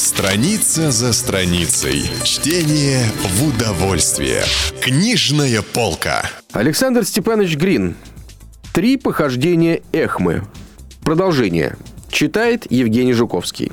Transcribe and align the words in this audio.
Страница 0.00 0.90
за 0.90 1.12
страницей. 1.12 2.10
Чтение 2.24 3.04
в 3.22 3.48
удовольствие. 3.48 4.42
Книжная 4.80 5.60
полка. 5.60 6.22
Александр 6.52 7.04
Степанович 7.04 7.56
Грин. 7.56 7.96
Три 8.72 8.96
похождения 8.96 9.82
Эхмы. 9.92 10.44
Продолжение. 11.04 11.76
Читает 12.10 12.66
Евгений 12.70 13.12
Жуковский. 13.12 13.72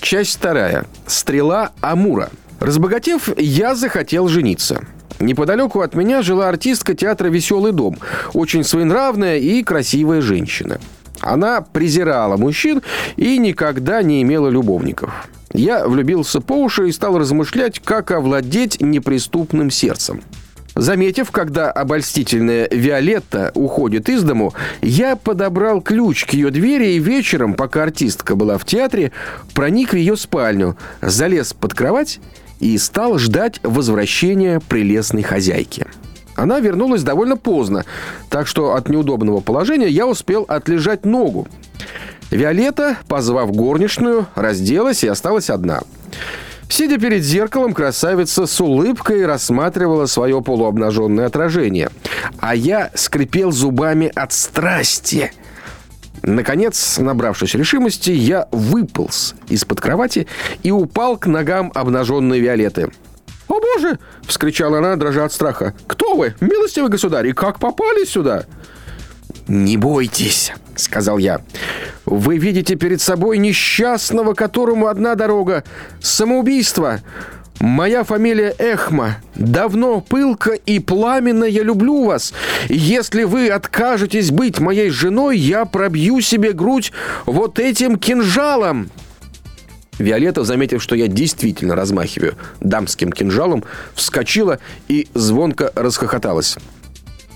Часть 0.00 0.36
вторая. 0.36 0.86
Стрела 1.06 1.72
Амура. 1.82 2.30
Разбогатев, 2.58 3.28
я 3.36 3.74
захотел 3.74 4.26
жениться. 4.28 4.86
Неподалеку 5.20 5.82
от 5.82 5.94
меня 5.94 6.22
жила 6.22 6.48
артистка 6.48 6.94
театра 6.94 7.28
«Веселый 7.28 7.72
дом», 7.72 7.98
очень 8.32 8.64
своенравная 8.64 9.36
и 9.36 9.62
красивая 9.62 10.22
женщина. 10.22 10.80
Она 11.24 11.62
презирала 11.62 12.36
мужчин 12.36 12.82
и 13.16 13.38
никогда 13.38 14.02
не 14.02 14.22
имела 14.22 14.48
любовников. 14.48 15.28
Я 15.52 15.86
влюбился 15.86 16.40
по 16.40 16.52
уши 16.52 16.88
и 16.88 16.92
стал 16.92 17.18
размышлять, 17.18 17.80
как 17.80 18.10
овладеть 18.10 18.80
неприступным 18.80 19.70
сердцем. 19.70 20.20
Заметив, 20.74 21.30
когда 21.30 21.70
обольстительная 21.70 22.68
Виолетта 22.68 23.52
уходит 23.54 24.08
из 24.08 24.24
дому, 24.24 24.52
я 24.82 25.14
подобрал 25.14 25.80
ключ 25.80 26.24
к 26.24 26.32
ее 26.32 26.50
двери 26.50 26.94
и 26.94 26.98
вечером, 26.98 27.54
пока 27.54 27.84
артистка 27.84 28.34
была 28.34 28.58
в 28.58 28.64
театре, 28.64 29.12
проник 29.54 29.92
в 29.92 29.96
ее 29.96 30.16
спальню, 30.16 30.76
залез 31.00 31.54
под 31.54 31.74
кровать 31.74 32.20
и 32.58 32.76
стал 32.76 33.18
ждать 33.18 33.60
возвращения 33.62 34.60
прелестной 34.68 35.22
хозяйки. 35.22 35.86
Она 36.34 36.60
вернулась 36.60 37.02
довольно 37.02 37.36
поздно, 37.36 37.84
так 38.28 38.46
что 38.46 38.74
от 38.74 38.88
неудобного 38.88 39.40
положения 39.40 39.88
я 39.88 40.06
успел 40.06 40.44
отлежать 40.48 41.04
ногу. 41.04 41.48
Виолетта, 42.30 42.96
позвав 43.08 43.52
горничную, 43.52 44.26
разделась 44.34 45.04
и 45.04 45.08
осталась 45.08 45.50
одна. 45.50 45.82
Сидя 46.68 46.98
перед 46.98 47.22
зеркалом, 47.22 47.72
красавица 47.72 48.46
с 48.46 48.60
улыбкой 48.60 49.26
рассматривала 49.26 50.06
свое 50.06 50.42
полуобнаженное 50.42 51.26
отражение. 51.26 51.90
А 52.40 52.54
я 52.54 52.90
скрипел 52.94 53.52
зубами 53.52 54.10
от 54.14 54.32
страсти. 54.32 55.32
Наконец, 56.22 56.98
набравшись 56.98 57.54
решимости, 57.54 58.10
я 58.10 58.48
выполз 58.50 59.34
из-под 59.48 59.80
кровати 59.80 60.26
и 60.62 60.70
упал 60.70 61.18
к 61.18 61.26
ногам 61.26 61.70
обнаженной 61.74 62.40
Виолетты. 62.40 62.90
«О 63.48 63.60
боже!»— 63.60 63.98
вскричала 64.26 64.78
она, 64.78 64.96
дрожа 64.96 65.24
от 65.24 65.32
страха. 65.32 65.74
«Кто 65.86 66.14
вы, 66.14 66.34
милостивый 66.40 66.90
государь, 66.90 67.28
и 67.28 67.32
как 67.32 67.58
попали 67.58 68.04
сюда?» 68.04 68.44
«Не 69.48 69.76
бойтесь»,— 69.76 70.52
сказал 70.76 71.18
я. 71.18 71.40
«Вы 72.06 72.38
видите 72.38 72.76
перед 72.76 73.00
собой 73.00 73.38
несчастного, 73.38 74.34
которому 74.34 74.86
одна 74.86 75.14
дорога— 75.14 75.64
самоубийство. 76.00 77.00
Моя 77.60 78.04
фамилия 78.04 78.54
Эхма. 78.58 79.16
Давно, 79.36 80.00
пылко 80.00 80.52
и 80.52 80.80
пламенно 80.80 81.44
я 81.44 81.62
люблю 81.62 82.04
вас. 82.04 82.32
Если 82.68 83.24
вы 83.24 83.48
откажетесь 83.48 84.30
быть 84.30 84.58
моей 84.58 84.90
женой, 84.90 85.38
я 85.38 85.64
пробью 85.64 86.20
себе 86.20 86.52
грудь 86.52 86.92
вот 87.26 87.58
этим 87.58 87.98
кинжалом». 87.98 88.90
Виолетта, 89.98 90.44
заметив, 90.44 90.82
что 90.82 90.96
я 90.96 91.08
действительно 91.08 91.76
размахиваю 91.76 92.34
дамским 92.60 93.12
кинжалом, 93.12 93.64
вскочила 93.94 94.58
и 94.88 95.08
звонко 95.14 95.72
расхохоталась. 95.74 96.56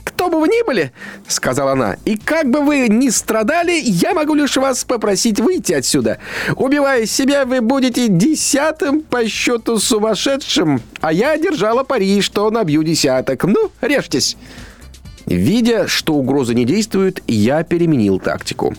«Кто 0.05 0.31
бы 0.31 0.41
вы 0.41 0.49
ни 0.49 0.67
были,— 0.67 0.91
сказала 1.29 1.73
она,— 1.73 1.97
и 2.05 2.17
как 2.17 2.51
бы 2.51 2.61
вы 2.61 2.89
ни 2.89 3.09
страдали, 3.09 3.79
я 3.81 4.15
могу 4.15 4.35
лишь 4.35 4.57
вас 4.57 4.83
попросить 4.83 5.39
выйти 5.39 5.75
отсюда. 5.75 6.19
Убивая 6.57 7.07
себя, 7.07 7.45
вы 7.45 7.61
будете 7.61 8.09
десятым 8.09 9.03
по 9.03 9.29
счету 9.29 9.79
сумасшедшим, 9.79 10.83
а 11.01 11.13
я 11.13 11.37
держала 11.37 11.85
пари, 11.85 12.21
что 12.21 12.51
набью 12.51 12.83
десяток. 12.83 13.45
Ну, 13.45 13.71
режьтесь!» 13.81 14.37
Видя, 15.27 15.87
что 15.87 16.15
угроза 16.15 16.55
не 16.55 16.65
действует, 16.65 17.23
я 17.29 17.63
переменил 17.63 18.19
тактику. 18.19 18.75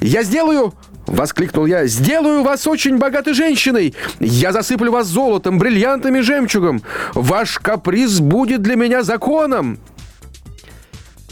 «Я 0.00 0.22
сделаю 0.22 0.74
Воскликнул 1.06 1.66
я. 1.66 1.86
«Сделаю 1.86 2.42
вас 2.42 2.66
очень 2.66 2.98
богатой 2.98 3.32
женщиной! 3.32 3.94
Я 4.18 4.52
засыплю 4.52 4.90
вас 4.90 5.06
золотом, 5.06 5.58
бриллиантами, 5.58 6.20
жемчугом! 6.20 6.82
Ваш 7.14 7.58
каприз 7.58 8.20
будет 8.20 8.62
для 8.62 8.76
меня 8.76 9.02
законом!» 9.02 9.78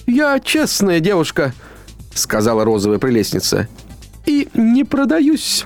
«Я 0.06 0.38
честная 0.38 1.00
девушка»,— 1.00 1.52
сказала 2.14 2.64
розовая 2.64 2.98
прелестница. 2.98 3.68
«И 4.26 4.48
не 4.54 4.84
продаюсь. 4.84 5.64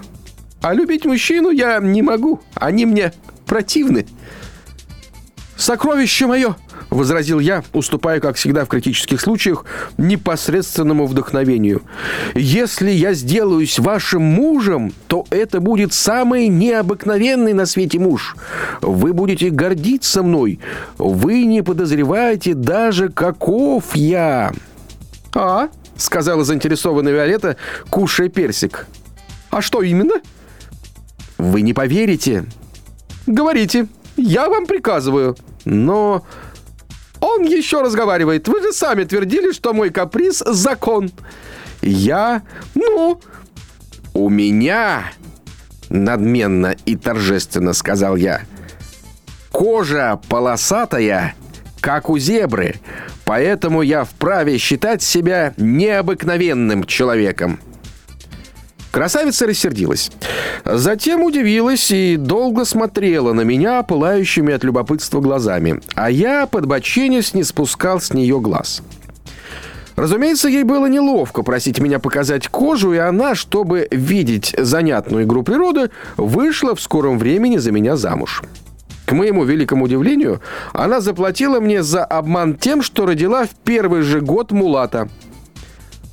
А 0.62 0.72
любить 0.72 1.04
мужчину 1.04 1.50
я 1.50 1.78
не 1.78 2.02
могу. 2.02 2.40
Они 2.54 2.86
мне 2.86 3.12
противны». 3.46 4.06
«Сокровище 5.56 6.26
мое!»— 6.26 6.56
возразил 6.90 7.38
я, 7.38 7.62
уступая, 7.72 8.20
как 8.20 8.36
всегда 8.36 8.64
в 8.64 8.68
критических 8.68 9.20
случаях, 9.20 9.64
непосредственному 9.96 11.06
вдохновению. 11.06 11.82
«Если 12.34 12.90
я 12.90 13.14
сделаюсь 13.14 13.78
вашим 13.78 14.22
мужем, 14.22 14.92
то 15.06 15.26
это 15.30 15.60
будет 15.60 15.92
самый 15.92 16.48
необыкновенный 16.48 17.52
на 17.52 17.66
свете 17.66 17.98
муж. 17.98 18.36
Вы 18.80 19.12
будете 19.12 19.50
гордиться 19.50 20.22
мной. 20.22 20.60
Вы 20.98 21.44
не 21.44 21.62
подозреваете 21.62 22.54
даже, 22.54 23.08
каков 23.08 23.94
я». 23.94 24.52
«А?»— 25.34 25.68
сказала 25.96 26.44
заинтересованная 26.44 27.12
Виолетта, 27.12 27.56
кушая 27.90 28.28
персик. 28.28 28.86
«А 29.50 29.62
что 29.62 29.82
именно?» 29.82 30.14
«Вы 31.36 31.62
не 31.62 31.72
поверите». 31.72 32.44
«Говорите, 33.26 33.88
я 34.16 34.48
вам 34.48 34.66
приказываю». 34.66 35.36
«Но 35.64 36.24
он 37.38 37.44
еще 37.46 37.82
разговаривает. 37.82 38.48
Вы 38.48 38.60
же 38.62 38.72
сами 38.72 39.04
твердили, 39.04 39.52
что 39.52 39.72
мой 39.72 39.90
каприз– 39.90 40.42
закон. 40.46 41.10
Я... 41.82 42.42
Ну... 42.74 43.20
У 44.14 44.28
меня... 44.28 45.12
Надменно 45.88 46.76
и 46.84 46.96
торжественно 46.96 47.72
сказал 47.72 48.16
я. 48.16 48.42
Кожа 49.50 50.20
полосатая, 50.28 51.34
как 51.80 52.10
у 52.10 52.18
зебры, 52.18 52.74
поэтому 53.24 53.80
я 53.80 54.04
вправе 54.04 54.58
считать 54.58 55.02
себя 55.02 55.54
необыкновенным 55.56 56.84
человеком. 56.84 57.58
Красавица 58.98 59.46
рассердилась. 59.46 60.10
Затем 60.64 61.22
удивилась 61.22 61.88
и 61.92 62.16
долго 62.16 62.64
смотрела 62.64 63.32
на 63.32 63.42
меня 63.42 63.84
пылающими 63.84 64.52
от 64.52 64.64
любопытства 64.64 65.20
глазами. 65.20 65.80
А 65.94 66.10
я, 66.10 66.46
подбоченясь, 66.46 67.32
не 67.32 67.44
спускал 67.44 68.00
с 68.00 68.12
нее 68.12 68.40
глаз. 68.40 68.82
Разумеется, 69.94 70.48
ей 70.48 70.64
было 70.64 70.86
неловко 70.86 71.44
просить 71.44 71.78
меня 71.78 72.00
показать 72.00 72.48
кожу, 72.48 72.92
и 72.92 72.96
она, 72.96 73.36
чтобы 73.36 73.86
видеть 73.92 74.52
занятную 74.58 75.26
игру 75.26 75.44
природы, 75.44 75.90
вышла 76.16 76.74
в 76.74 76.80
скором 76.80 77.20
времени 77.20 77.58
за 77.58 77.70
меня 77.70 77.94
замуж. 77.94 78.42
К 79.06 79.12
моему 79.12 79.44
великому 79.44 79.84
удивлению, 79.84 80.40
она 80.72 81.00
заплатила 81.00 81.60
мне 81.60 81.84
за 81.84 82.04
обман 82.04 82.56
тем, 82.56 82.82
что 82.82 83.06
родила 83.06 83.44
в 83.46 83.50
первый 83.62 84.02
же 84.02 84.20
год 84.20 84.50
мулата. 84.50 85.08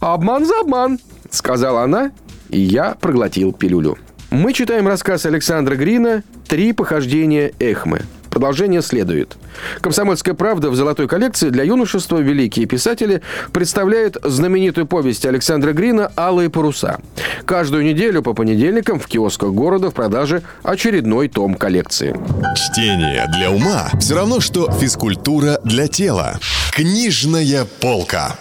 «Обман 0.02 0.46
за 0.46 0.60
обман»,— 0.60 1.00
сказала 1.32 1.82
она 1.82 2.12
и 2.50 2.60
я 2.60 2.96
проглотил 3.00 3.54
пилюлю. 3.54 3.98
Мы 4.30 4.54
читаем 4.54 4.88
рассказ 4.88 5.26
Александра 5.26 5.76
Грина 5.76 6.24
«Три 6.48 6.74
похождения 6.74 7.54
Эхмы». 7.60 8.02
Продолжение 8.36 8.82
следует. 8.82 9.38
«Комсомольская 9.80 10.34
правда» 10.34 10.70
в 10.70 10.76
золотой 10.76 11.08
коллекции 11.08 11.50
для 11.52 11.64
юношества 11.64 12.18
великие 12.18 12.66
писатели 12.66 13.22
представляют 13.54 14.18
знаменитую 14.22 14.88
повесть 14.88 15.26
Александра 15.26 15.72
Грина 15.72 16.12
«Алые 16.18 16.50
паруса». 16.50 17.00
Каждую 17.46 17.86
неделю 17.86 18.22
по 18.22 18.34
понедельникам 18.34 19.00
в 19.00 19.08
киосках 19.08 19.52
города 19.52 19.90
в 19.90 19.94
продаже 19.94 20.42
очередной 20.64 21.30
том 21.30 21.56
коллекции. 21.56 22.14
Чтение 22.58 23.26
для 23.38 23.52
ума 23.52 23.90
все 24.02 24.16
равно, 24.16 24.42
что 24.42 24.70
физкультура 24.70 25.62
для 25.64 25.88
тела. 25.88 26.38
Книжная 26.74 27.66
полка. 27.80 28.34